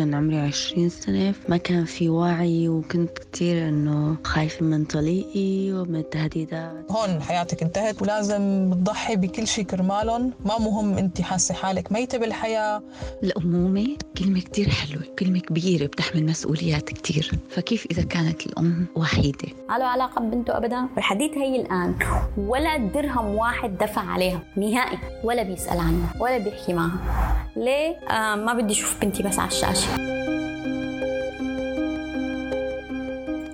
[0.00, 5.96] كان عمري عشرين سنة ما كان في وعي وكنت كتير إنه خايفة من طليقي ومن
[5.96, 6.92] التهديدات.
[6.92, 10.32] هون حياتك انتهت ولازم تضحي بكل شيء كرمالهم.
[10.44, 12.82] ما مهم انت حاسة حالك ميتة بالحياة.
[13.22, 17.30] الأمومة كلمة كتير حلوة كلمة كبيرة بتحمل مسؤوليات كتير.
[17.50, 21.94] فكيف إذا كانت الأم وحيدة؟ ما له علاقة ببنته أبدا؟ والحديث هي الآن.
[22.36, 24.98] ولا درهم واحد دفع عليها نهائي.
[25.24, 27.46] ولا بيسأل عنها ولا بيحكي معها.
[27.56, 29.89] ليه؟ آه ما بدي أشوف بنتي بس على الشاشة.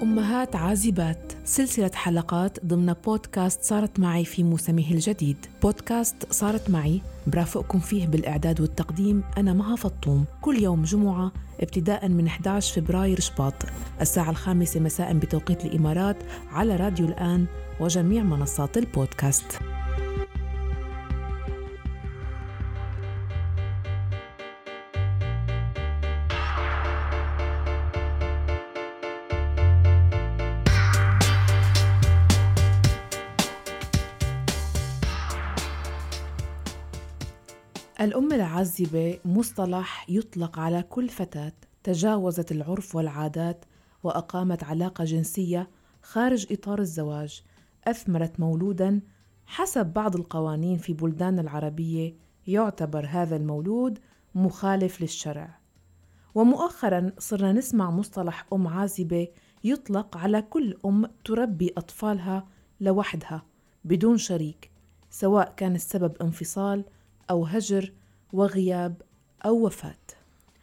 [0.02, 1.32] أمهات عازبات.
[1.45, 5.36] سلسلة حلقات ضمن بودكاست صارت معي في موسمه الجديد.
[5.62, 10.24] بودكاست صارت معي برافقكم فيه بالإعداد والتقديم أنا مها فطوم.
[10.42, 13.54] كل يوم جمعة ابتداء من 11 فبراير شباط.
[14.00, 16.16] الساعة الخامسة مساء بتوقيت الإمارات
[16.52, 17.46] على راديو الآن
[17.80, 19.59] وجميع منصات البودكاست.
[38.57, 43.65] الأم العازبة مصطلح يطلق على كل فتاة تجاوزت العرف والعادات
[44.02, 45.71] وأقامت علاقة جنسية
[46.02, 47.43] خارج إطار الزواج
[47.85, 49.01] أثمرت مولودا
[49.46, 52.15] حسب بعض القوانين في بلدان العربية
[52.46, 53.98] يعتبر هذا المولود
[54.35, 55.59] مخالف للشرع.
[56.35, 59.29] ومؤخرا صرنا نسمع مصطلح أم عازبة
[59.65, 62.46] يطلق على كل أم تربي أطفالها
[62.80, 63.43] لوحدها
[63.85, 64.70] بدون شريك
[65.10, 66.84] سواء كان السبب انفصال
[67.31, 67.93] أو هجر
[68.37, 69.03] وغياب
[69.44, 70.06] أو وفاة.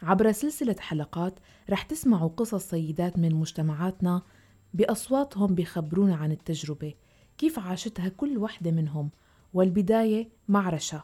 [0.02, 1.33] عبر سلسلة حلقات
[1.69, 4.21] رح تسمعوا قصص سيدات من مجتمعاتنا
[4.73, 6.94] بأصواتهم بيخبرونا عن التجربة
[7.38, 9.09] كيف عاشتها كل وحدة منهم
[9.53, 11.01] والبداية مع رشا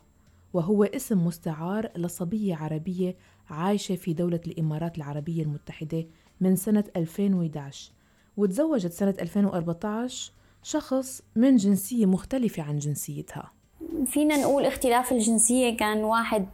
[0.54, 3.16] وهو اسم مستعار لصبية عربية
[3.50, 6.06] عايشة في دولة الإمارات العربية المتحدة
[6.42, 7.92] من سنة 2011
[8.38, 10.32] وتزوجت سنة 2014
[10.64, 13.59] شخص من جنسية مختلفة عن جنسيتها.
[14.06, 16.46] فينا نقول اختلاف الجنسية كان واحد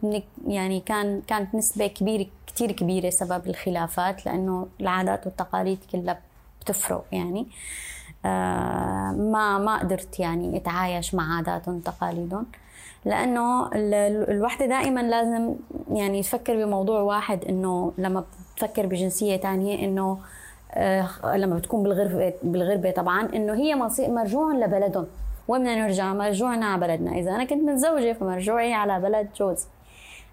[0.47, 6.19] يعني كان كانت نسبة كبيرة كتير كبيرة سبب الخلافات لأنه العادات والتقاليد كلها
[6.61, 7.47] بتفرق يعني.
[8.25, 12.45] آه ما ما قدرت يعني أتعايش مع عاداتهم وتقاليدهم.
[13.05, 15.55] لأنه الوحدة دائما لازم
[15.91, 18.23] يعني تفكر بموضوع واحد إنه لما
[18.55, 20.17] بتفكر بجنسية ثانية إنه
[20.71, 25.05] آه لما بتكون بالغربه بالغربة طبعا إنه هي مرجوع لبلدهم.
[25.47, 27.11] وين نرجع مرجوعنا على بلدنا.
[27.11, 29.67] إذا أنا كنت متزوجة فمرجوعي على بلد جوزي.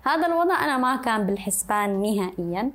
[0.07, 2.71] هذا الوضع أنا ما كان بالحسبان نهائيا.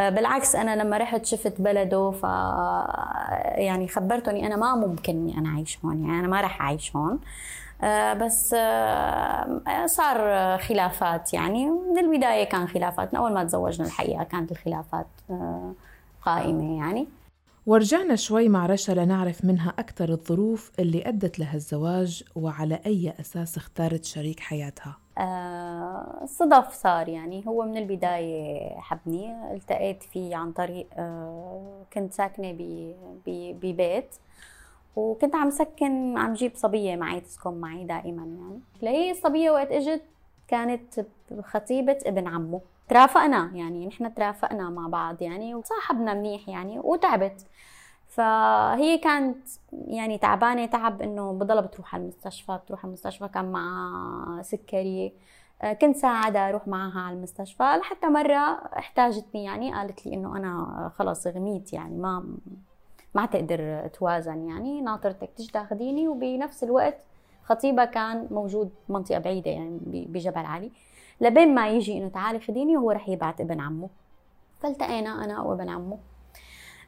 [0.00, 2.22] آه، بالعكس أنا لما رحت شفت بلده ف
[3.58, 7.18] يعني خبرتني أنا ما ممكن إني أنا أعيش هون يعني أنا ما راح أعيش هون.
[7.82, 10.18] آه، بس آه، صار
[10.58, 15.06] خلافات يعني من البداية كان خلافات من أول ما تزوجنا الحقيقة كانت الخلافات
[16.22, 17.08] قائمة يعني.
[17.66, 23.56] ورجعنا شوي مع رشا لنعرف منها أكثر الظروف اللي أدت لها الزواج وعلى أي أساس
[23.56, 24.96] اختارت شريك حياتها.
[25.18, 27.46] آه صدف صار يعني.
[27.46, 29.52] هو من البداية حبني.
[29.52, 32.56] التقيت فيه عن طريق آه كنت ساكنة
[33.26, 34.14] ببيت.
[34.96, 38.60] وكنت عم سكن عم جيب صبية معي تسكن معي دائما يعني.
[38.82, 40.02] لهي الصبية وقت إجت
[40.48, 41.06] كانت
[41.42, 42.60] خطيبة ابن عمه.
[42.88, 47.46] ترافقنا يعني نحن ترافقنا مع بعض يعني وصاحبنا منيح يعني وتعبت.
[48.08, 49.48] فهي كانت
[49.88, 55.12] يعني تعبانة تعب إنه بضلها بتروح على المستشفى بتروح على المستشفى كان معها سكري.
[55.62, 60.92] آه، كنت ساعدها أروح معها على المستشفى لحتى مرة احتاجتني يعني قالت لي إنه أنا
[60.98, 62.24] خلص غميت يعني ما
[63.14, 66.96] ما تقدر توازن يعني ناطرتك تيجي تاخذيني وبنفس الوقت
[67.44, 70.72] خطيبها كان موجود منطقة بعيدة يعني بجبل علي.
[71.20, 73.88] لبين ما يجي إنه تعالي خديني وهو رح يبعت ابن عمه.
[74.62, 75.98] فالتقينا أنا وابن عمه.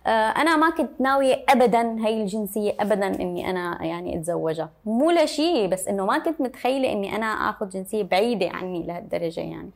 [0.07, 4.71] آه، أنا ما كنت ناوية ابدا هي الجنسية ابدا إني أنا يعني أتزوجها.
[4.85, 9.71] مو لشيء بس إنه ما كنت متخيلة إني أنا آخذ جنسية بعيدة عني لهالدرجة يعني.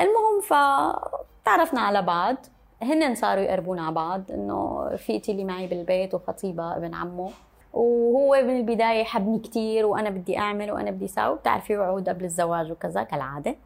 [0.00, 2.36] المهم فتعرفنا على بعض.
[2.82, 7.30] هن صاروا يقربونا على بعض إنه فيتي اللي معي بالبيت وخطيبها ابن عمه.
[7.76, 12.72] وهو من البداية حبني كثير وأنا بدي أعمل وأنا بدي أسوي بتعرفي وعود قبل الزواج
[12.72, 13.56] وكذا كالعادة.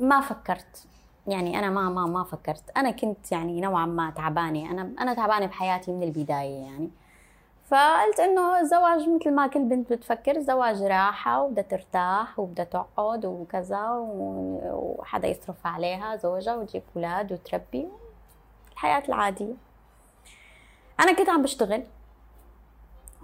[0.00, 0.86] ما فكرت.
[1.26, 2.64] يعني أنا ما ما ما فكرت.
[2.76, 4.70] أنا كنت يعني نوعا ما تعبانة.
[4.70, 6.90] أنا أنا تعبانة بحياتي من البداية يعني.
[7.64, 13.88] فقلت إنه الزواج مثل ما كل بنت بتفكر الزواج راحة وبدها ترتاح وبدها تقعد وكذا
[14.72, 17.88] وحدا يصرف عليها زوجها وتجيب أولاد وتربي.
[18.72, 19.54] الحياة العادية.
[21.00, 21.82] أنا كنت عم بشتغل.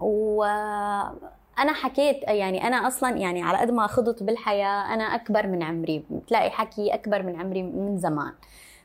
[0.03, 6.05] وأنا حكيت يعني أنا أصلا يعني على قد ما خضت بالحياة أنا أكبر من عمري.
[6.11, 8.33] بتلاقي حكي أكبر من عمري من زمان.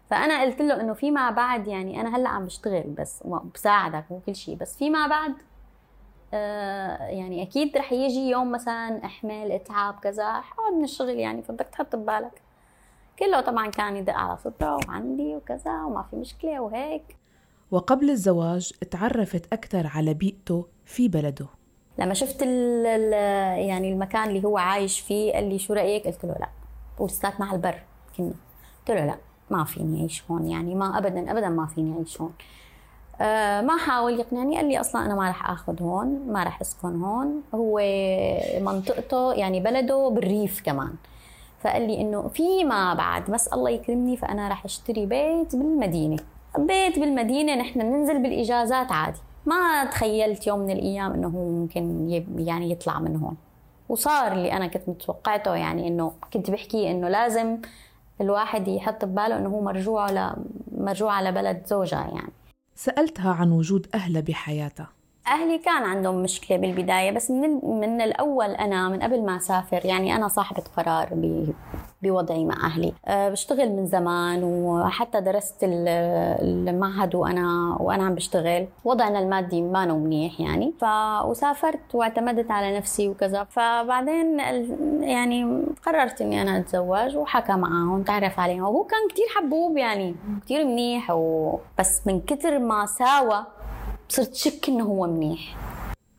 [0.10, 3.24] فأنا قلت له إنه فيما بعد يعني أنا هلأ عم بشتغل بس
[3.54, 5.34] بساعدك وكل شيء بس فيما بعد
[6.34, 11.66] آه يعني أكيد رح يجي يوم مثلا احمل اتعب كذا حقعد من الشغل يعني فبدك
[11.66, 12.42] تحط ببالك.
[13.20, 17.16] كله طبعا كان يدق على صدره وعندي وكذا وما في مشكلة وهيك.
[17.72, 21.48] وقبل الزواج تعرفت أكثر على بيئته في بلده.
[22.00, 23.14] لما شفت ال ال
[23.68, 26.50] يعني المكان اللي هو عايش فيه قال لي شو رأيك؟ قلت له لا.
[27.00, 27.80] ولساتنا على البر.
[28.18, 28.31] كنا
[28.80, 29.18] قلت له لا
[29.52, 32.34] ما فيني أعيش هون يعني ما ابدا ابدا ما فيني أعيش هون.
[33.22, 37.02] آه ما حاول يقنعني قال لي أصلا أنا ما راح آخذ هون ما راح أسكن
[37.02, 37.42] هون.
[37.56, 37.81] هو
[38.62, 40.94] منطقته يعني بلده بالريف كمان.
[41.60, 46.18] فقال لي إنه فيما بعد بس الله يكرمني فأنا راح أشتري بيت بالمدينة.
[46.57, 49.19] بيت بالمدينة نحن ننزل بالإجازات عادي.
[49.45, 53.38] ما تخيلت يوم من الأيام إنه هو ممكن يعني يطلع من هون.
[53.89, 57.57] وصار اللي أنا كنت متوقعته يعني إنه كنت بحكي إنه لازم
[58.21, 60.33] الواحد يحط بباله إنه هو مرجوع ل
[60.77, 62.33] مرجوع على بلد زوجها يعني.
[62.75, 64.88] سألتها عن وجود أهلها بحياتها
[65.27, 70.15] أهلي كان عندهم مشكلة بالبداية بس من من الأول أنا من قبل ما أسافر يعني
[70.15, 71.10] أنا صاحبة قرار
[72.02, 72.94] بوضعي مع أهلي.
[73.06, 78.68] أه بشتغل من زمان وحتى درست المعهد وأنا وأنا عم بشتغل.
[78.86, 80.74] وضعنا المادي ما منيح يعني.
[80.82, 80.86] ف
[81.26, 83.44] وسافرت واعتمدت على نفسي وكذا.
[83.44, 84.40] فبعدين
[85.02, 88.64] يعني قررت إني أنا أتزوج وحكى معاهم تعرف عليهم.
[88.64, 90.16] وهو كان كثير حبوب يعني
[90.46, 93.46] كثير منيح وبس من كثر ما ساوى
[94.10, 95.58] صرت شك إنه هو منيح.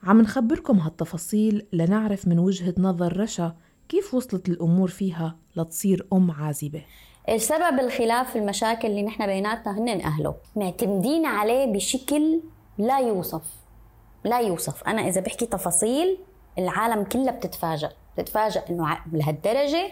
[0.03, 3.53] عم نخبركم هالتفاصيل لنعرف من وجهة نظر رشا
[3.89, 6.83] كيف وصلت الأمور فيها لتصير أم عازبة؟
[7.29, 10.35] السبب الخلاف المشاكل اللي نحن بيناتنا هن أهله.
[10.57, 12.41] معتمدين عليه بشكل
[12.79, 13.43] لا يوصف.
[14.25, 14.85] لا يوصف.
[14.85, 16.19] أنا إذا بحكي تفاصيل
[16.59, 17.93] العالم كلها بتتفاجأ.
[18.19, 19.91] بتتفاجأ إنه لهالدرجة.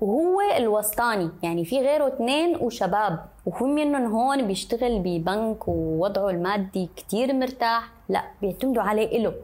[0.00, 1.30] وهو الوسطاني.
[1.42, 3.26] يعني في غيره اثنين وشباب.
[3.46, 7.92] وهو منهم هون بيشتغل ببنك ووضعه المادي كتير مرتاح.
[8.08, 9.34] لا بيعتمدوا عليه إله.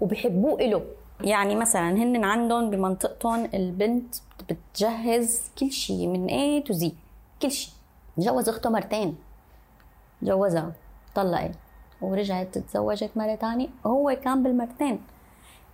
[0.00, 0.82] وبيحبوه إله.
[1.20, 4.14] يعني مثلا هن عندهم بمنطقتهم البنت
[4.50, 6.90] بتجهز كل شيء من A تو Z
[7.42, 7.74] كل شيء
[8.18, 9.16] جوز أخته مرتين.
[10.22, 10.72] جوزها
[11.14, 11.50] طلقت
[12.00, 13.68] ورجعت تزوجت مرة تانية.
[13.86, 15.00] هو كان بالمرتين.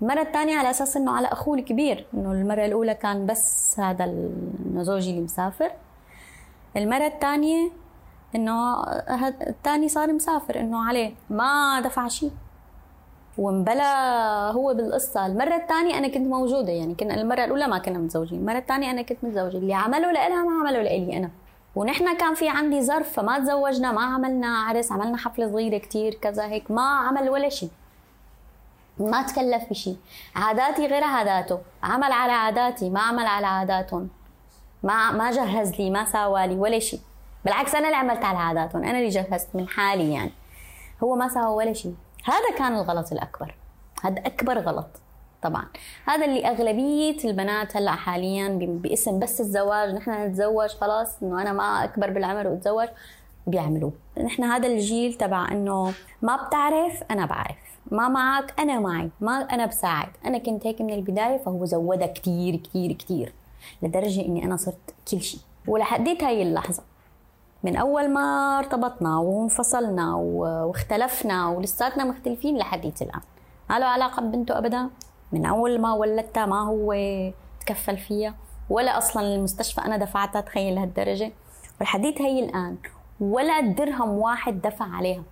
[0.03, 4.31] المرة الثانية على أساس إنه على أخوه الكبير إنه المرة الأولى كان بس هذا
[4.77, 5.71] زوجي اللي مسافر.
[6.77, 7.71] المرة الثانية
[8.35, 8.83] إنه
[9.49, 12.33] الثاني صار مسافر إنه عليه ما دفع شيء
[13.41, 13.93] ومبلا
[14.51, 15.27] هو بالقصة.
[15.27, 19.03] المرة الثانية أنا كنت موجودة يعني كنا المرة الأولى ما كنا متزوجين المرة الثانية أنا
[19.03, 19.57] كنت متزوجة.
[19.57, 21.31] اللي عمله لإلها ما عمله لإلي أنا.
[21.77, 26.47] ونحن كان في عندي ظرف فما تزوجنا ما عملنا عرس عملنا حفلة صغيرة كتير كذا
[26.47, 27.71] هيك ما عمل ولا شيء.
[28.99, 29.97] ما تكلف بشيء
[30.37, 31.59] عاداتي غير عاداته.
[31.83, 34.09] عمل على عاداتي ما عمل على عاداتهم.
[34.83, 37.01] ما ما جهز لي ما ساوى لي ولا شيء.
[37.45, 38.85] بالعكس أنا اللي عملت على عاداتهم.
[38.85, 40.33] أنا اللي جهزت من حالي يعني.
[41.05, 41.95] هو ما سوى ولا شيء.
[42.25, 43.55] هذا كان الغلط الأكبر.
[44.03, 44.89] هذا أكبر غلط
[45.43, 45.67] طبعا.
[46.07, 51.85] هذا اللي أغلبية البنات هلأ حاليا باسم بس الزواج نحن نتزوج خلاص إنه أنا ما
[51.85, 52.89] أكبر بالعمر وأتزوج
[53.47, 53.93] بيعملوه
[54.25, 57.57] نحن هذا الجيل تبع إنه ما بتعرف أنا بعرف.
[57.91, 59.11] ما معك أنا معي.
[59.21, 60.09] ما أنا بساعد.
[60.27, 63.33] أنا كنت هيك من البداية فهو زودها كثير كثير كثير
[63.83, 66.83] لدرجة إني أنا صرت كل شيء ولحديت هاي اللحظة.
[67.63, 73.21] من أول ما ارتبطنا وانفصلنا واختلفنا ولساتنا مختلفين لحديت الآن.
[73.71, 74.91] ما له علاقة ببنته ابدا.
[75.33, 76.95] من أول ما ولدتها ما هو
[77.61, 78.35] تكفل فيها.
[78.71, 81.33] ولا أصلا المستشفى أنا دفعتها تخيل لهالدرجه
[81.81, 82.77] ولحديت هي الآن.
[83.21, 85.23] ولا درهم واحد دفع عليها.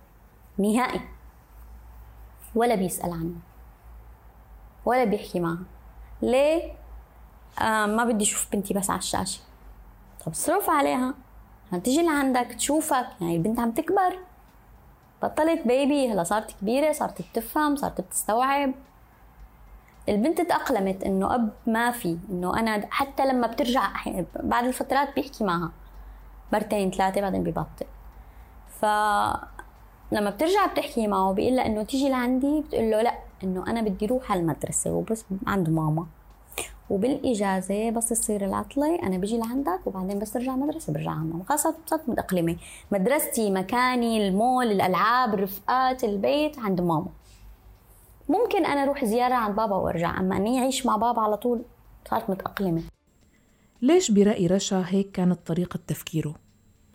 [0.57, 1.01] نهائي.
[2.55, 3.35] ولا بيسأل عنه.
[4.85, 5.63] ولا بيحكي معها.
[6.21, 6.73] ليه؟
[7.61, 9.41] آه ما بدي أشوف بنتي بس على الشاشة.
[10.25, 11.13] طب صرف عليها.
[11.77, 14.19] تيجي لعندك تشوفك يعني البنت عم تكبر.
[15.23, 18.73] بطلت بيبي هلا صارت كبيرة صارت بتفهم صارت بتستوعب.
[20.09, 23.91] البنت تأقلمت إنه أب ما في إنه أنا حتى لما بترجع
[24.43, 25.71] بعد الفترات بيحكي معها.
[26.53, 27.85] مرتين ثلاثة بعدين ببطل.
[28.79, 28.85] ف
[30.11, 34.05] لما بترجع بتحكي معه بيقول لها إنه تيجي لعندي بتقول له لأ إنه أنا بدي
[34.05, 36.05] روح على المدرسة وبس عند ماما.
[36.89, 42.09] وبالإجازة بس تصير العطلة أنا بيجي لعندك وبعدين بس ترجع مدرسة برجع ماما خلاص صرت
[42.09, 42.55] متأقلمة.
[42.91, 47.09] مدرستي مكاني المول الألعاب الرفقات البيت عند ماما.
[48.29, 51.61] ممكن أنا أروح زيارة عند بابا وأرجع أما إني أعيش مع بابا على طول
[52.09, 52.81] صارت متأقلمة.
[53.81, 56.35] ليش برأي رشا هيك كانت طريقة تفكيره؟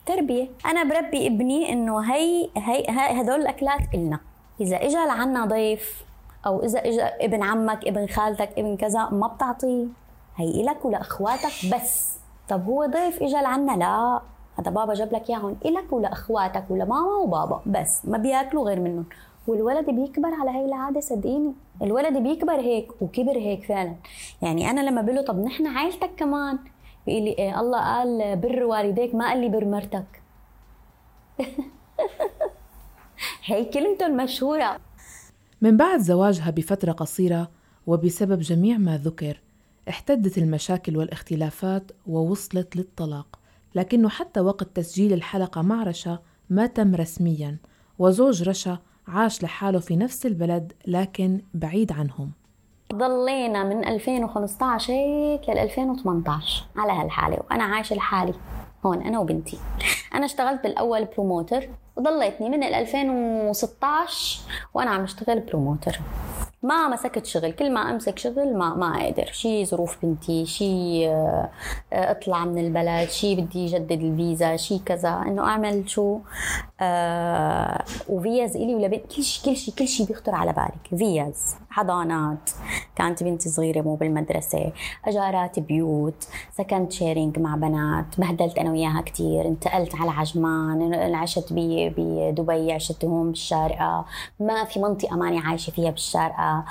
[0.07, 0.49] تربية.
[0.67, 2.85] أنا بربي ابني إنه هي هي
[3.21, 4.21] هدول الأكلات إلنا.
[4.61, 6.05] إذا إجا لعنا ضيف
[6.47, 9.87] أو إذا إجا ابن عمك ابن خالتك ابن كذا ما بتعطيه
[10.37, 12.19] هي إلك ولأخواتك بس.
[12.49, 14.21] طب هو ضيف إجا لعنا؟ لا.
[14.59, 15.57] هذا بابا جاب لك إياهم.
[15.65, 18.07] إلك ولأخواتك ولماما وبابا بس.
[18.07, 19.05] ما بياكلوا غير منهم.
[19.47, 21.55] والولد بيكبر على هاي العادة صدقيني.
[21.83, 23.95] الولد بيكبر هيك وكبر هيك فعلا.
[24.43, 26.59] يعني أنا لما بقول له طب نحن عائلتك كمان؟
[27.07, 30.23] بيقول لي إيه الله قال بر والديك ما قال لي بر مرتك.
[33.45, 34.77] هي كلمته المشهوره
[35.61, 37.51] من بعد زواجها بفترة قصيرة
[37.87, 39.41] وبسبب جميع ما ذكر
[39.89, 43.39] احتدت المشاكل والاختلافات ووصلت للطلاق
[43.75, 46.19] لكنه حتى وقت تسجيل الحلقة مع رشا
[46.51, 47.57] ما تم رسميا
[47.99, 52.33] وزوج رشا عاش لحاله في نفس البلد لكن بعيد عنهم.
[52.95, 58.35] ضلينا من 2015 هيك لل 2018 على هالحالة وأنا عايشة لحالي
[58.87, 59.59] هون أنا وبنتي.
[60.15, 64.41] أنا اشتغلت بالأول promoter وضليتني من 2016
[64.75, 66.01] وأنا عم أشتغل promoter
[66.63, 67.53] ما مسكت شغل.
[67.53, 71.51] كل ما أمسك شغل ما ما أقدر شي ظروف بنتي شي آه،
[71.93, 75.23] اطلع من البلد شي بدي جدد الفيزا شي كذا.
[75.27, 76.19] إنه أعمل شو؟
[76.81, 80.99] آه وفيز إلي ولا كل شيء كل شيء كل شيء بيخطر على بالك.
[80.99, 81.57] فيز.
[81.75, 82.51] حضانات.
[82.97, 84.73] كانت بنتي صغيرة مو بالمدرسة.
[85.05, 86.29] اجارات بيوت.
[86.53, 88.21] سكنت sharing مع بنات.
[88.21, 90.95] بهدلت أنا وياها كثير انتقلت على عجمان.
[91.15, 94.05] عشت بدبي عشت هون بالشارقة.
[94.41, 96.65] ما في منطقة ماني عايشة فيها بالشارقة.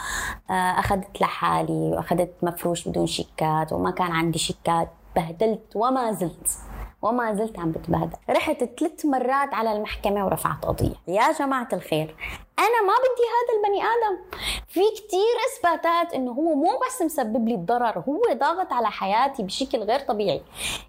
[0.50, 4.89] آه، أخذت لحالي وأخذت مفروش بدون شيكات وما كان عندي شيكات.
[5.15, 6.57] بهدلت وما زلت.
[7.01, 8.17] وما زلت عم بتبهدل.
[8.29, 10.95] رحت ثلاث مرات على المحكمة ورفعت قضية.
[11.07, 12.15] يا جماعة الخير.
[12.60, 14.38] أنا ما بدي هذا البني آدم.
[14.67, 19.77] في كتير إثباتات إنه هو مو بس مسبب لي الضرر هو ضاغط على حياتي بشكل
[19.77, 20.41] غير طبيعي.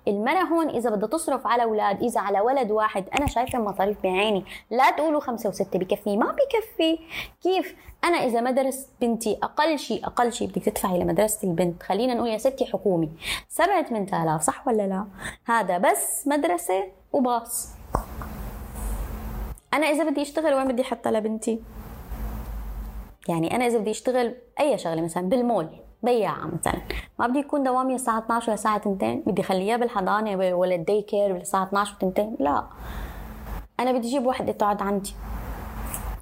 [0.08, 4.44] المرة هون إذا بدها تصرف على أولاد إذا على ولد واحد أنا شايفة المصاريف بعيني.
[4.70, 6.98] لا تقولوا خمسة وستة بكفي ما بكفي.
[7.42, 11.82] كيف؟ أنا إذا مدرسة بنتي أقل شيء أقل شيء بدك تدفعي لمدرسة البنت.
[11.82, 13.10] خلينا نقول يا ستي حكومي.
[13.48, 15.06] سبعة 8000 صح ولا لا؟
[15.44, 17.68] هذا بس مدرسة وباص.
[19.74, 21.60] أنا إذا بدي أشتغل وين بدي احطها لبنتي
[23.28, 25.68] يعني أنا إذا بدي أشتغل أي شغلة مثلا بالمول
[26.02, 26.80] بياعة مثلا.
[27.18, 31.36] ما بدي يكون دوامي الساعة 12 لساعة 2 بدي خليها بالحضانة ولا ال day care
[31.36, 32.64] الساعة 12 و 2 لا.
[33.80, 35.14] أنا بدي أجيب وحدة تقعد عندي.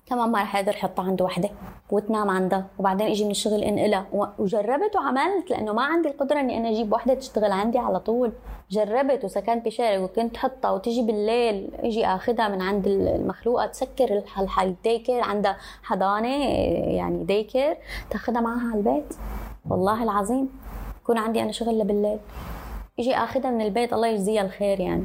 [0.06, 1.50] كمان ما رح أقدر احطها عند وحدة
[1.90, 4.06] وتنام عندها وبعدين إجي من الشغل انقلها
[4.38, 8.32] وجربت وعملت لأنه ما عندي القدرة إني أنا أجيب وحدة تشتغل عندي على طول.
[8.71, 14.23] جربت وسكنت بشارع وكنت حطها وتجي بالليل إجي آخذها من عند المخلوقة تسكر
[14.62, 16.44] الديكر عندها حضانة
[16.97, 17.76] يعني ديكر
[18.11, 19.14] تاخذها معها على البيت.
[19.71, 20.49] والله العظيم
[21.02, 22.18] يكون عندي أنا شغل بالليل.
[22.99, 25.04] إجي آخذها من البيت الله يجزيها الخير يعني.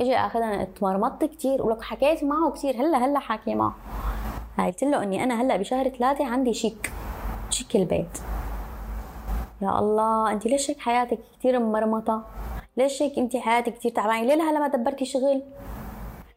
[0.00, 3.74] أجي اخذها اتمرمطت كثير ولك حكيت معه كثير هلا هلا حاكي معه.
[4.58, 6.92] قلت له إني أنا هلا بشهر ثلاثة عندي شيك
[7.50, 8.18] شيك البيت.
[9.62, 12.24] يا الله انت ليش هيك حياتك كثير ممرمطة؟
[12.76, 15.42] ليش هيك انت حياتك كثير تعبانة؟ ليه لهلا ما دبرتي شغل؟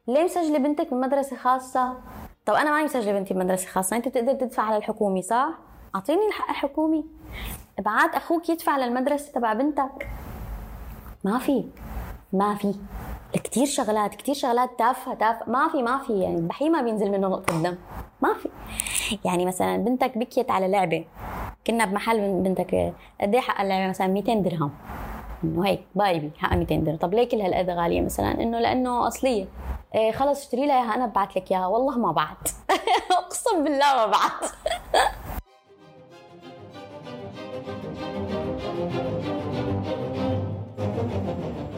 [0.08, 1.94] ليه مسجلة بنتك بمدرسة خاصة؟
[2.46, 5.48] طب أنا ماني مسجلة بنتي بمدرسة خاصة أنت بتقدر تدفع على الحكومي صح؟
[5.96, 7.06] أعطيني الحق الحكومي
[7.80, 10.10] ابعات أخوك يدفع للمدرسة تبع بنتك.
[11.24, 11.66] ما في
[12.34, 12.76] ما في.
[13.38, 15.50] كثير شغلات كثير شغلات تافهة تافهة.
[15.50, 17.78] ما في ما في يعني البحيره ما بينزل منه نقطة دم.
[18.22, 18.50] ما في.
[19.26, 21.06] يعني مثلا بنتك بكيت على لعبة.
[21.68, 24.72] كنا بمحل بنتك قد إيه حق اللعبة؟ مثلا 200 درهم.
[25.44, 26.98] إنه هيك بايبي حقها 200 درهم.
[26.98, 29.46] طب ليه كل هالقد غالية مثلا؟ إنه لأنه أصلية.
[29.96, 31.68] إيه خلص اشتري لها اياها أنا ببعث لك إياها.
[31.68, 32.50] والله ما بعت.
[33.24, 34.52] أقسم بالله ما بعت.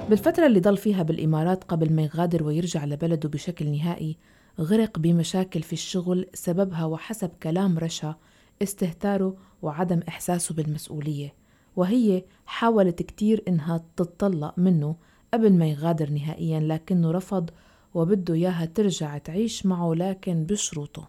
[0.10, 4.18] بالفترة اللي ضل فيها بالإمارات قبل ما يغادر ويرجع لبلده بشكل نهائي
[4.60, 8.16] غرق بمشاكل في الشغل سببها وحسب كلام رشا
[8.62, 11.34] استهتاره وعدم إحساسه بالمسؤولية.
[11.76, 14.96] وهي حاولت كتير إنها تتطلق منه
[15.34, 17.50] قبل ما يغادر نهائيا لكنه رفض
[17.94, 21.08] وبده إياها ترجع تعيش معه لكن بشروطه.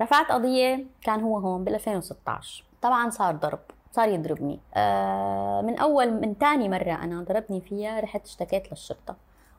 [0.00, 3.60] رفعت قضية كان هو هون بال 2016 طبعا صار ضرب.
[3.92, 4.60] صار يضربني.
[4.74, 9.16] آه من أول من ثاني مرة أنا ضربني فيها رحت اشتكيت للشرطة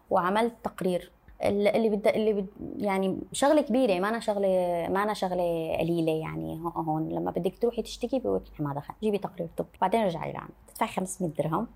[0.09, 1.11] وعملت تقرير.
[1.43, 4.47] اللي بد اللي بد يعني شغلة كبيرة ما أنا شغلة
[4.89, 7.09] ما أنا شغلة قليلة يعني هون.
[7.09, 11.31] لما بدك تروحي تشتكي بيقول ما دخل جيبي تقرير طبي بعدين رجعي لعنا تدفعي 500
[11.31, 11.67] درهم.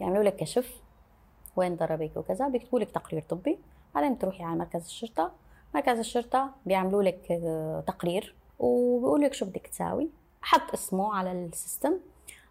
[0.00, 0.82] يعملوا لك كشف.
[1.56, 2.48] وين ضربك وكذا.
[2.48, 3.58] بيكتبوا لك تقرير طبي.
[3.94, 5.32] بعدين تروحي على مركز الشرطة.
[5.74, 8.34] مركز الشرطة بيعملوا لك آه، تقرير.
[8.58, 10.08] وبيقولوا لك شو بدك تساوي.
[10.42, 11.92] حط اسمه على السيستم.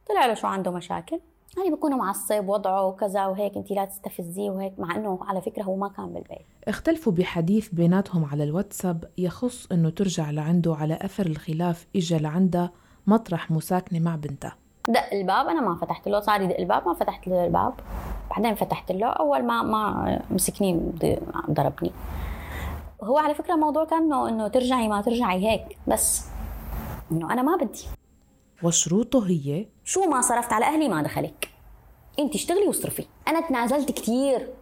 [0.10, 1.20] طلع له شو عنده مشاكل.
[1.58, 5.76] يعني بكون معصب وضعه وكذا وهيك انت لا تستفزيه وهيك مع إنه على فكرة هو
[5.76, 6.46] ما كان بالبيت.
[6.68, 9.04] اختلفوا بحديث بيناتهم على الواتساب.
[9.18, 12.72] يخص إنه ترجع لعنده على أثر الخلاف اجى لعندها
[13.08, 14.56] مطرح مساكنة مع بنتها
[14.90, 16.20] دق الباب أنا ما فتحت له.
[16.20, 17.74] صار يدق الباب ما فتحت له الباب.
[18.30, 19.08] بعدين فتحت له.
[19.08, 20.92] أول ما ما مسكني
[21.52, 21.92] ضربني.
[23.04, 26.26] هو على فكرة الموضوع كان انه إنه ترجعي ما ترجعي هيك بس
[27.12, 27.84] إنه أنا ما بدي.
[28.64, 31.50] وشروطه هي شو ما صرفت على أهلي ما دخلك.
[32.20, 33.06] أنت اشتغلي واصرفي.
[33.28, 34.54] أنا تنازلت كثير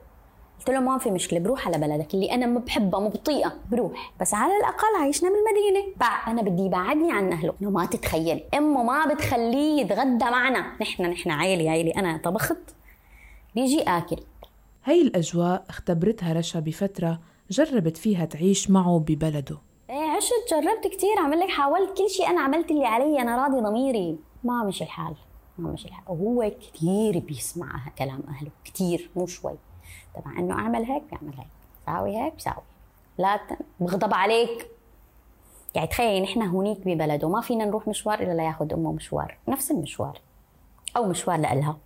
[0.59, 2.13] قلت له ما في مشكلة بروح على بلدك.
[2.13, 4.13] اللي أنا ما بحبها مو بطيئه بروح.
[4.21, 7.53] بس على الأقل عايشنا بالمدينة بع أنا بدي يبعدني عن أهله.
[7.61, 8.43] إنه ما تتخيل.
[8.53, 10.77] أمه ما بتخليه يتغدى معنا.
[10.81, 12.75] نحن نحن عيلي عيلي أنا طبخت.
[13.55, 14.19] بيجي آكل.
[14.83, 19.57] هاي الأجواء اختبرتها رشا بفترة جربت فيها تعيش معه ببلده.
[20.15, 24.17] عشت جربت كثير عمل لك حاولت كل شيء أنا عملت اللي علي أنا راضي ضميري.
[24.43, 25.15] ما مشي الحال
[25.57, 26.03] ما مشي الحال.
[26.07, 29.55] وهو كثير بيسمع كلام أهله كثير مو شوي.
[30.15, 31.47] تبع إنه أعمل هيك بيعمل هيك
[31.85, 32.63] ساوي هيك بساوي
[33.17, 33.39] لا
[33.79, 34.67] بغضب عليك.
[35.75, 39.37] يعني تخيلي نحن هونيك ببلده ما فينا نروح مشوار إلا لياخذ أمه مشوار.
[39.47, 40.19] نفس المشوار.
[40.97, 41.77] أو مشوار لإلها.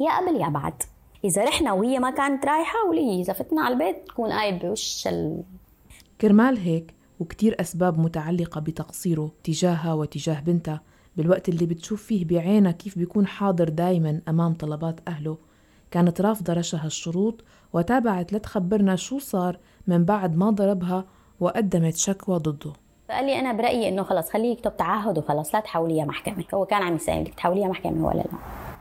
[0.00, 0.82] يا قبل يا بعد.
[1.24, 5.42] إذا رحنا وهي ما كانت رايحة ولي زفتنا على البيت تكون قايد بوش ال...
[6.20, 10.80] كرمال هيك وكتير أسباب متعلقة بتقصيره تجاهها وتجاه بنتها.
[11.16, 15.38] بالوقت اللي بتشوف فيه بعينها كيف بيكون حاضر دايما أمام طلبات أهله.
[15.90, 21.04] كانت رافضة رشا هالشروط وتابعت لتخبرنا شو صار من بعد ما ضربها
[21.40, 22.72] وقدمت شكوى ضده.
[23.08, 26.44] فقال لي أنا برأيي إنه خلص خليه يكتب تعهد وخلص لا تحوليها محكمة.
[26.54, 28.38] هو كان عم يسال بدك تحوليها محكمة ولا لا؟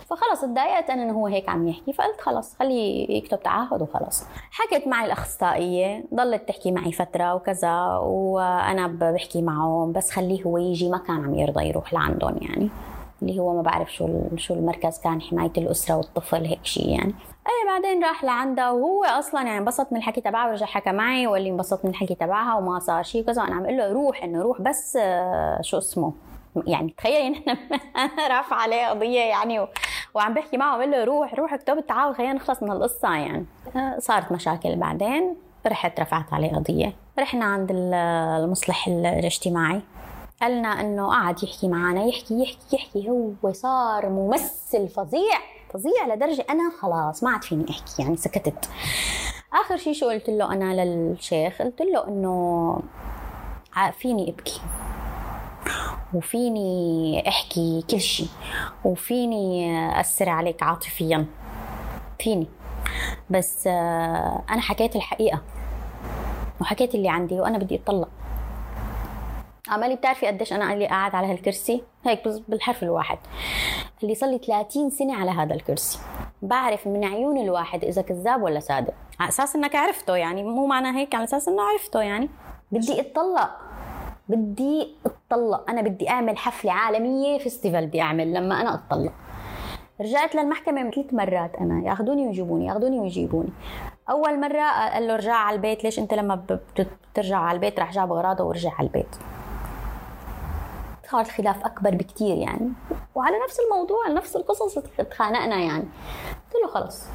[0.10, 4.24] فخلص اتضايقت أنا إنه هو هيك عم يحكي فقلت خلص خليه يكتب تعهد وخلص.
[4.52, 10.90] حكت معي الأخصائية ضلت تحكي معي فترة وكذا وأنا بحكي معه بس خليه هو يجي
[10.90, 12.70] ما كان عم يرضى يروح لعندهم يعني.
[13.22, 17.14] اللي هو ما بعرف شو شو المركز كان حماية الأسرة والطفل هيك شيء يعني.
[17.48, 21.42] إيه بعدين راح لعندها وهو أصلا يعني انبسط من الحكي تبعها ورجع حكى معي وقال
[21.42, 24.42] لي انبسط من الحكي تبعها وما صار شيء كذا أنا عم أقول له روح إنه
[24.42, 26.14] روح بس آه، شو اسمه؟
[26.68, 27.58] يعني تخيلي نحن
[28.32, 29.68] رافع عليه قضية يعني و...
[30.14, 33.46] وعم بحكي معه بقول له روح روح اكتب التعاون خلينا نخلص من القصة يعني.
[33.76, 35.36] آه، صارت مشاكل بعدين
[35.68, 36.94] رحت رفعت عليه قضية.
[37.20, 39.82] رحنا عند المصلح الاجتماعي.
[40.42, 45.38] قالنا إنه قعد يحكي معنا يحكي يحكي يحكي هو صار ممثل فظيع
[45.74, 48.70] فظيع لدرجة أنا خلاص ما عاد فيني أحكي يعني سكتت.
[49.54, 52.80] آخر شيء شو قلت له أنا للشيخ؟ قلت له إنه
[54.00, 54.62] فيني أبكي
[56.14, 58.28] وفيني أحكي كل شيء
[58.86, 61.26] وفيني اثر عليك عاطفيا
[62.20, 62.48] فيني.
[63.30, 65.42] بس أنا حكيت الحقيقة
[66.62, 68.10] وحكيت اللي عندي وأنا بدي أتطلق.
[69.70, 73.18] عمالي بتعرفي قديش أنا اللي قاعد على هالكرسي؟ هيك بالحرف الواحد.
[74.04, 76.00] اللي صار لي 30 سنة على هذا الكرسي.
[76.42, 78.94] بعرف من عيون الواحد إذا كذاب ولا صادق.
[79.20, 82.30] على أساس إنك عرفته يعني مو معنى هيك على أساس إنه عرفته يعني.
[82.72, 83.50] بدي أتطلق.
[84.30, 85.70] بدي أتطلق.
[85.70, 89.12] أنا بدي أعمل حفلة عالمية فيستيفال بدي أعمل لما أنا أتطلق.
[90.02, 91.90] رجعت للمحكمة ثلاث مرات أنا.
[91.90, 93.50] ياخذوني ويجيبوني ياخذوني ويجيبوني.
[94.10, 95.84] أول مرة قال له رجع على البيت.
[95.84, 96.36] ليش أنت لما
[97.14, 99.16] بترجع على البيت راح جاب أغراضه ورجع على البيت.
[101.12, 102.74] صار الخلاف أكبر بكثير يعني.
[103.16, 104.80] وعلى نفس الموضوع نفس القصص
[105.12, 105.86] تخانقنا يعني.
[106.46, 107.06] قلت له خلص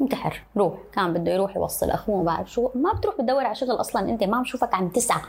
[0.00, 0.74] انتحر روح.
[0.92, 2.70] كان بده يروح يوصل أخوه ما بعرف شو.
[2.74, 5.20] ما بتروح بتدور على شغل أصلا أنت ما بشوفك عم تسعى.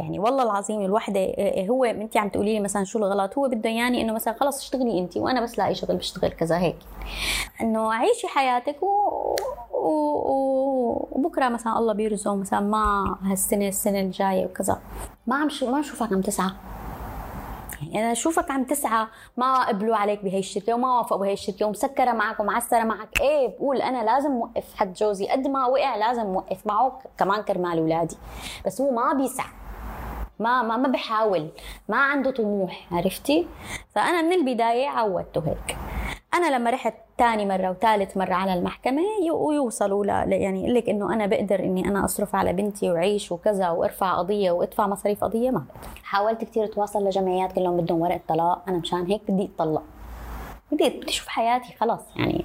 [0.00, 1.20] يعني والله العظيم الوحدة
[1.70, 3.38] هو أنت عم تقولي لي مثلا شو الغلط.
[3.38, 6.78] هو بده ياني إنه مثلا خلص اشتغلي أنت وأنا بس لاقي شغل بشتغل كذا هيك.
[7.60, 8.86] إنه عيشي حياتك و...
[9.72, 11.08] و...
[11.10, 14.80] وبكرة مثلا الله بيرزقه مثلا ما هالسنة السنة الجاية وكذا.
[15.26, 16.50] ما عم شو ما اشوفك عم تسعى.
[17.82, 22.12] يعني أنا أشوفك عم تسعى ما قبلوا عليك بهي الشركة وما وافقوا بهي الشركة ومسكرة
[22.12, 23.20] معك ومعسرة معك.
[23.20, 27.78] إيه بقول أنا لازم اوقف حد جوزي قد ما وقع لازم اوقف معه كمان كرمال
[27.78, 28.16] اولادي
[28.66, 29.46] بس هو ما بيسعى
[30.38, 31.48] ما ما ما بحاول
[31.88, 33.46] ما عنده طموح عرفتي؟
[33.94, 35.76] فأنا من البداية عودته هيك.
[36.36, 41.14] أنا لما رحت ثاني مرة وثالث مرة على المحكمة ويوصلوا ل يعني يقول لك إنه
[41.14, 45.58] أنا بقدر إني أنا أصرف على بنتي وعيش وكذا وأرفع قضية وأدفع مصاريف قضية ما
[45.58, 45.88] بقدر.
[46.02, 49.82] حاولت كثير أتواصل لجمعيات كلهم بدهم ورقه طلاق أنا مشان هيك بدي أتطلق.
[50.72, 52.44] بدي بدي أشوف حياتي خلص يعني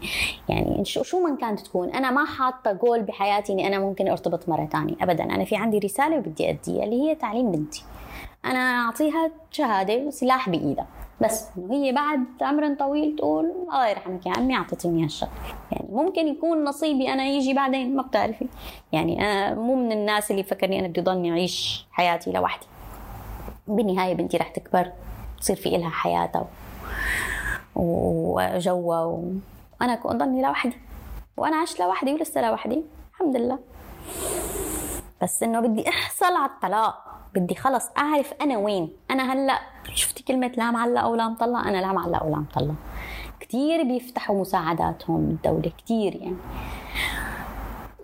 [0.49, 4.49] يعني شو شو من كانت تكون؟ أنا ما حاطة جول بحياتي إني أنا ممكن أرتبط
[4.49, 5.23] مرة ثانية ابدا.
[5.23, 7.83] أنا في عندي رسالة وبدي أديها اللي هي تعليم بنتي.
[8.45, 10.87] أنا أعطيها شهادة سلاح بإيدها.
[11.21, 15.31] بس إنه هي بعد عمر طويل تقول الله يرحمك يا عمي اعطيتيني هالشغله
[15.71, 18.47] يعني ممكن يكون نصيبي أنا يجي بعدين ما بتعرفي.
[18.91, 22.65] يعني أنا مو من الناس اللي فكرني أنا بدي ضلني أعيش حياتي لوحدي.
[23.67, 24.91] بالنهاية بنتي رح تكبر
[25.39, 26.47] تصير في إلها حياتها
[27.75, 29.03] وجوها
[29.81, 30.77] وأنا ضلني لوحدي.
[31.37, 33.59] وأنا عشت لوحدي ولسه لوحدي الحمد لله.
[35.21, 37.11] بس انه بدي احصل على الطلاق.
[37.35, 38.89] بدي خلص أعرف أنا وين.
[39.11, 39.59] أنا هلأ
[39.93, 42.73] شفتي كلمة لا معلق أو لا مطلع أنا لا معلق أو لا مطلع
[43.39, 46.37] كثير بيفتحوا مساعداتهم الدولة كثير يعني.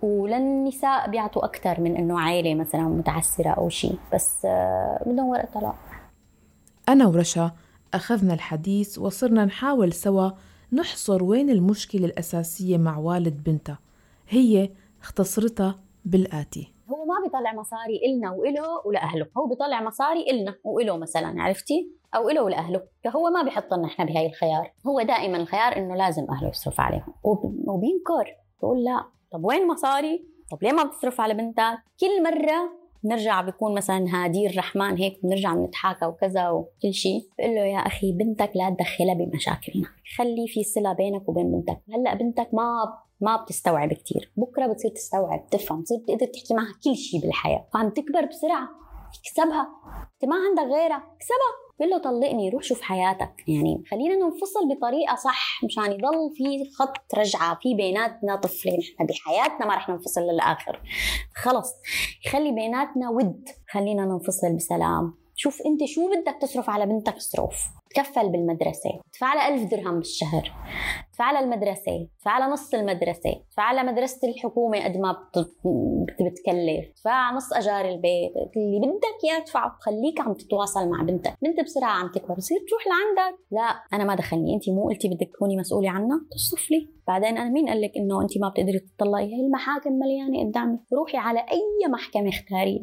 [0.02, 5.76] وللنساء بيعطوا أكثر من إنه عائله مثلا متعسرة أو شيء بس آه، بدهم ورقة طلاق.
[6.88, 7.52] أنا ورشا
[7.94, 10.30] أخذنا الحديث وصرنا نحاول سوا
[10.72, 13.78] نحصر وين المشكلة الأساسية مع والد بنتها.
[14.28, 14.70] هي
[15.02, 16.77] اختصرتها بالآتي.
[16.90, 22.28] هو ما بيطلع مصاري إلنا وإله ولأهله هو بيطلع مصاري إلنا وإله مثلا عرفتي؟ أو
[22.28, 26.48] إله ولأهله فهو ما بيحط لنا إحنا بهاي الخيار هو دائما الخيار إنه لازم أهله
[26.48, 27.14] يصرف عليهم.
[27.68, 33.40] وبينكر بقول لا طب وين مصاري؟ طب ليه ما بتصرف على بنتك؟ كل مرة نرجع
[33.40, 37.28] بيكون مثلا هادي الرحمن هيك بنرجع بنتحاكى وكذا وكل شيء.
[37.38, 39.86] بقول له يا أخي بنتك لا تدخلها بمشاكلنا.
[40.16, 41.80] خلي في صلة بينك وبين بنتك.
[41.94, 46.96] هلأ بنتك ما ما بتستوعب كثير بكرة بتصير تستوعب تفهم تصير تقدر تحكي معها كل
[46.96, 47.66] شيء بالحياة.
[47.74, 48.68] فعم تكبر بسرعة
[49.20, 49.68] اكسبها.
[50.14, 51.67] أنت ما عندك غيرها اكسبها.
[51.78, 53.44] بقول له طلقني روح شوف حياتك.
[53.48, 59.66] يعني خلينا ننفصل بطريقة صح مشان يضل في خط رجعة في بيناتنا طفله نحن بحياتنا
[59.66, 60.82] ما رح ننفصل للآخر.
[61.34, 61.72] خلص.
[62.30, 63.48] خلي بيناتنا ود.
[63.70, 65.14] خلينا ننفصل بسلام.
[65.36, 68.90] شوف أنت شو بدك تصرف على بنتك اصرف تكفل بالمدرسة
[69.22, 70.52] لها ألف درهم بالشهر
[71.20, 75.16] لها المدرسة لها نص المدرسة لها مدرسة الحكومة قد ما
[76.20, 81.60] بتكلف ادفع نص أجار البيت اللي بدك إياه ادفعه خليك عم تتواصل مع بنتك بنت
[81.60, 83.38] بسرعة عم تكبر بصير تروح لعندك.
[83.50, 86.88] لا أنا ما دخلني أنت مو قلتي بدك تكوني مسؤولة عنها؟ تصرف لي.
[87.08, 91.16] بعدين أنا مين قال لك إنه أنت ما بتقدري تطلقي هي المحاكم مليانة قدامك؟ روحي
[91.16, 92.80] على أي محكمة اختاري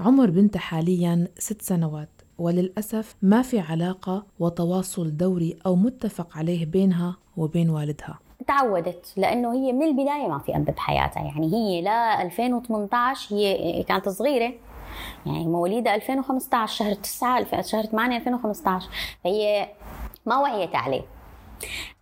[0.00, 2.19] عمر بنتها حاليا ست سنوات.
[2.40, 8.18] وللأسف ما في علاقة وتواصل دوري أو متفق عليه بينها وبين والدها.
[8.46, 11.22] تعودت لأنه هي من البداية ما في اب بحياتها.
[11.22, 14.52] يعني هي ل 2018 هي كانت صغيرة.
[15.26, 18.88] يعني مواليدة 2015 شهر 9 شهر 8 2015
[19.24, 19.68] فهي
[20.26, 21.02] ما وعيت عليه.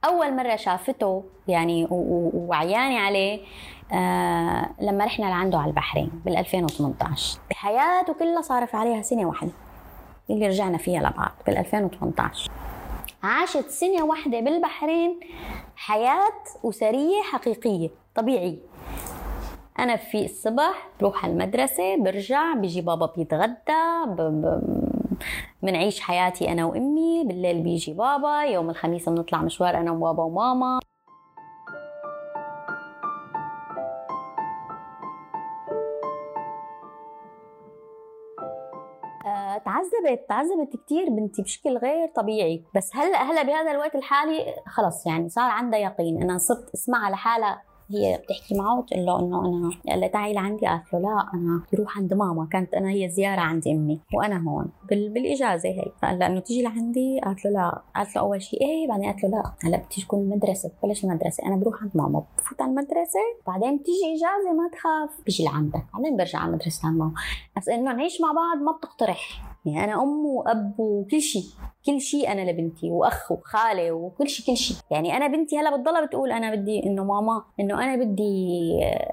[0.04, 3.40] أول مرة شافته يعني وعياني عليه
[3.92, 9.50] آه لما رحنا لعنده على البحرين بال 2018 بحياته كلها صارف عليها سنة واحدة.
[10.30, 12.50] اللي رجعنا فيها لبعض بال 2018
[13.22, 15.20] عاشت سنة واحدة بالبحرين
[15.76, 16.32] حياة
[16.64, 18.58] أسرية حقيقية طبيعية.
[19.78, 23.54] أنا في الصبح بروح على المدرسة برجع بيجي بابا بيتغدى
[24.06, 24.16] ب...
[24.16, 24.62] ب...
[25.62, 30.80] بنعيش حياتي أنا وأمي بالليل بيجي بابا يوم الخميس بنطلع مشوار أنا وبابا وماما.
[39.68, 42.64] تعذبت تعذبت كثير بنتي بشكل غير طبيعي.
[42.76, 46.22] بس هلا هلا بهذا الوقت الحالي خلص يعني صار عندها يقين.
[46.22, 47.62] أنا صرت أسمعها لحالها.
[47.90, 50.66] هي بتحكي معه وتقول له إنه أنا قال لها تعي لعندي.
[50.66, 52.48] قالت له لا أنا بروح عند ماما.
[52.52, 55.10] كانت أنا هي زيارة عند أمي وأنا هون بال...
[55.10, 57.82] بالإجازة هي فقال لها إنه تيجي لعندي؟ قالت له لا.
[57.96, 59.52] قالت له أول شيء إيه؟ بعدين قالت له لا.
[59.64, 61.46] هلا بتيجي تكون المدرسة بلش المدرسة.
[61.46, 62.24] أنا بروح عند ماما.
[62.38, 63.20] بفوت على المدرسة.
[63.46, 65.24] بعدين بتيجي إجازة ما تخاف.
[65.24, 65.84] بيجي لعندك.
[65.94, 67.14] بعدين برجع على المدرسة عند ماما.
[67.56, 69.47] بس إنه نعيش مع بعض ما بتقترح.
[69.64, 71.44] يعني أنا أم وأب وكل شيء
[71.86, 76.06] كل شيء أنا لبنتي وأخ وخالة وكل شيء كل شيء يعني أنا بنتي هلا بتضلها
[76.06, 78.68] بتقول أنا بدي إنه ماما إنه أنا بدي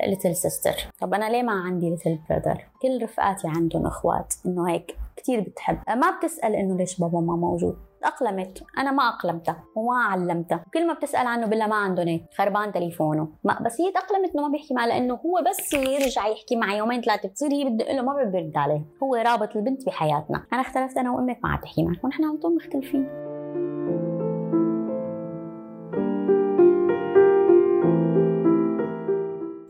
[0.08, 4.98] little sister طب أنا ليه ما عندي little brother كل رفقاتي عندهم إخوات إنه هيك
[5.18, 5.78] كثير بتحب.
[5.88, 7.78] ما بتسأل إنه ليش بابا ما موجود.
[8.02, 10.66] تأقلمت أنا ما أقلمتها وما علمتها.
[10.74, 13.30] كل ما بتسأل عنه بالله ما عنده نت خربان تليفونه.
[13.44, 17.02] ما بس هي تأقلمت إنه ما بيحكي معها لأنه هو بس يرجع يحكي معي يومين
[17.02, 18.86] ثلاثة بتصير هي بتدق له ما بيرد عليه.
[19.04, 20.46] هو رابط البنت بحياتنا.
[20.54, 23.06] أنا اختلفت أنا وأمك ما عاد تحكي معك ونحن على طول مختلفين.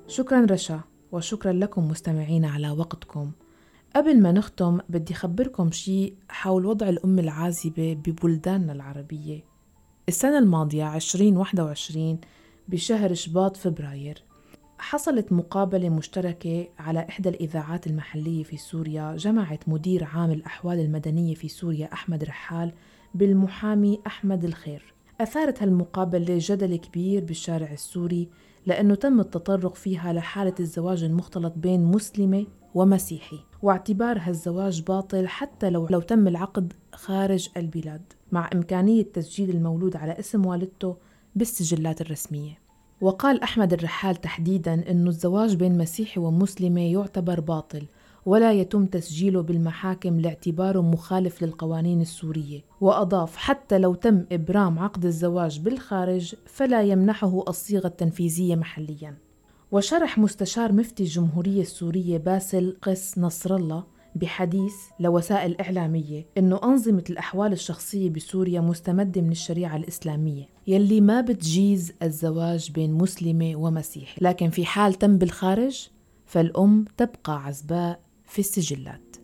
[0.08, 0.80] شكرا رشا
[1.12, 3.32] وشكرا لكم مستمعين على وقتكم.
[3.95, 9.43] قبل ما نختم بدي خبركم شيء حول وضع الأم العازبة ببلداننا العربية.
[10.10, 12.19] السنة الماضية 2021
[12.67, 14.24] بشهر شباط فبراير
[14.78, 21.48] حصلت مقابلة مشتركة على إحدى الإذاعات المحلية في سوريا جمعت مدير عام الأحوال المدنية في
[21.48, 22.71] سوريا أحمد رحال
[23.13, 24.93] بالمحامي أحمد الخير.
[25.21, 28.30] أثارت هالمقابلة جدل كبير بالشارع السوري
[28.65, 32.45] لأنه تم التطرق فيها لحالة الزواج المختلط بين مسلمة
[32.76, 33.40] ومسيحي.
[33.62, 40.20] واعتبار هالزواج باطل حتى لو لو تم العقد خارج البلاد مع إمكانية تسجيل المولود على
[40.20, 40.96] اسم والدته
[41.36, 42.60] بالسجلات الرسمية.
[43.02, 47.84] وقال أحمد الرحال تحديدا أن الزواج بين مسيحي ومسلمة يعتبر باطل
[48.26, 52.62] ولا يتم تسجيله بالمحاكم لاعتباره مخالف للقوانين السورية.
[52.82, 59.25] وأضاف حتى لو تم إبرام عقد الزواج بالخارج فلا يمنحه الصيغة التنفيذية محلياً.
[59.76, 63.84] وشرح مستشار مفتي الجمهورية السورية باسل قس نصر الله
[64.16, 71.94] بحديث لوسائل إعلامية إنه أنظمة الأحوال الشخصية بسوريا مستمدة من الشريعة الإسلامية يلي ما بتجيز
[72.04, 74.18] الزواج بين مسلمة ومسيحي.
[74.22, 75.90] لكن في حال تم بالخارج
[76.26, 79.16] فالأم تبقى عزباء في السجلات.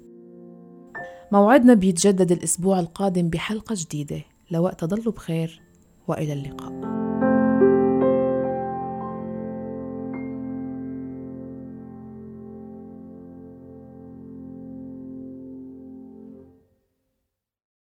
[1.32, 4.22] موعدنا بيتجدد الأسبوع القادم بحلقة جديدة.
[4.52, 5.62] لوقت ضلوا بخير
[6.08, 7.31] وإلى اللقاء.